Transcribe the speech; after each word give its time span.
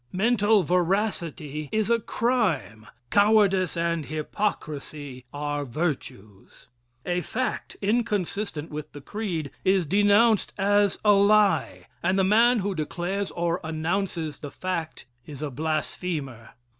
Mental 0.11 0.63
veracity 0.63 1.69
is 1.71 1.91
a 1.91 1.99
crime, 1.99 2.87
cowardice 3.11 3.77
and 3.77 4.05
hypocrisy 4.07 5.25
are 5.31 5.63
virtues. 5.63 6.65
A 7.05 7.21
fact, 7.21 7.77
inconsistent 7.83 8.71
with 8.71 8.93
the 8.93 9.01
creed, 9.01 9.51
is 9.63 9.85
denounced 9.85 10.53
as 10.57 10.97
a 11.05 11.11
lie, 11.11 11.85
and 12.01 12.17
the 12.17 12.23
man 12.23 12.61
who 12.61 12.73
declares 12.73 13.29
or 13.29 13.59
announces 13.63 14.39
the 14.39 14.49
fact 14.49 15.05
is 15.27 15.43
a 15.43 15.51
blasphemer. 15.51 16.55